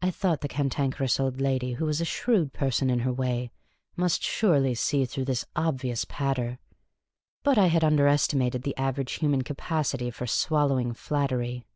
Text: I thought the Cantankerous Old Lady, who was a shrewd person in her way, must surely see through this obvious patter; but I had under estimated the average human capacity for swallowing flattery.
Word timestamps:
I 0.00 0.10
thought 0.10 0.40
the 0.40 0.48
Cantankerous 0.48 1.20
Old 1.20 1.38
Lady, 1.38 1.74
who 1.74 1.84
was 1.84 2.00
a 2.00 2.06
shrewd 2.06 2.54
person 2.54 2.88
in 2.88 3.00
her 3.00 3.12
way, 3.12 3.50
must 3.94 4.22
surely 4.22 4.74
see 4.74 5.04
through 5.04 5.26
this 5.26 5.44
obvious 5.54 6.06
patter; 6.06 6.58
but 7.42 7.58
I 7.58 7.66
had 7.66 7.84
under 7.84 8.06
estimated 8.06 8.62
the 8.62 8.74
average 8.78 9.16
human 9.16 9.42
capacity 9.42 10.10
for 10.10 10.26
swallowing 10.26 10.94
flattery. 10.94 11.66